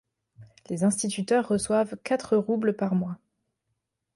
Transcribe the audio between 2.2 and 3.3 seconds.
roubles par mois.